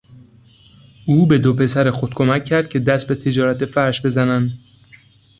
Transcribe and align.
او 1.05 1.25
به 1.27 1.37
دو 1.37 1.53
پسر 1.53 1.91
خود 1.91 2.13
کمک 2.13 2.45
کرد 2.45 2.69
که 2.69 2.79
دست 2.79 3.07
به 3.07 3.15
تجارت 3.15 3.65
فرش 3.65 4.01
بزنند. 4.05 4.51